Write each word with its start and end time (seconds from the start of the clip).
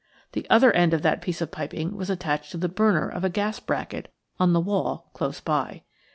The 0.31 0.49
other 0.49 0.71
end 0.71 0.95
of 0.95 1.03
that 1.03 1.21
piece 1.21 1.41
of 1.41 1.51
piping 1.51 1.95
was 1.95 2.09
attached 2.09 2.49
to 2.53 2.57
the 2.57 2.67
burner 2.67 3.07
of 3.07 3.23
a 3.23 3.29
gas 3.29 3.59
bracket 3.59 4.11
on 4.39 4.51
the 4.51 4.59
wall 4.59 5.11
close 5.13 5.39
by. 5.39 5.83